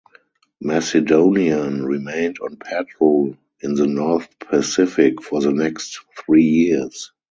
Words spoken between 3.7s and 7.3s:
the North Pacific for the next three years.